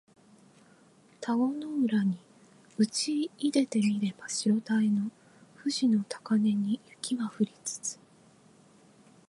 [1.19, 2.17] 田子の浦に
[2.77, 5.11] うちいでて見れば白たへの
[5.59, 7.99] 富士の高嶺に雪は降りつつ